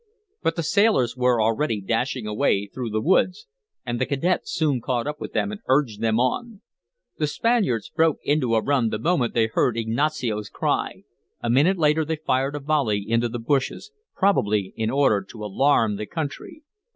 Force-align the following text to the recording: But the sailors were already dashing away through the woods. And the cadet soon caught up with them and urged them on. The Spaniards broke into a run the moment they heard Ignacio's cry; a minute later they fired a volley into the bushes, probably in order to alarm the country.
But 0.41 0.55
the 0.55 0.63
sailors 0.63 1.15
were 1.15 1.39
already 1.39 1.79
dashing 1.79 2.25
away 2.25 2.65
through 2.73 2.89
the 2.89 3.03
woods. 3.03 3.45
And 3.85 4.01
the 4.01 4.07
cadet 4.07 4.47
soon 4.49 4.81
caught 4.81 5.05
up 5.05 5.21
with 5.21 5.33
them 5.33 5.51
and 5.51 5.61
urged 5.67 6.01
them 6.01 6.19
on. 6.19 6.61
The 7.19 7.27
Spaniards 7.27 7.91
broke 7.95 8.17
into 8.23 8.55
a 8.55 8.63
run 8.63 8.89
the 8.89 8.97
moment 8.97 9.35
they 9.35 9.45
heard 9.45 9.77
Ignacio's 9.77 10.49
cry; 10.49 11.03
a 11.43 11.51
minute 11.51 11.77
later 11.77 12.03
they 12.03 12.15
fired 12.15 12.55
a 12.55 12.59
volley 12.59 13.07
into 13.07 13.29
the 13.29 13.37
bushes, 13.37 13.91
probably 14.15 14.73
in 14.75 14.89
order 14.89 15.21
to 15.29 15.45
alarm 15.45 15.97
the 15.97 16.07
country. 16.07 16.63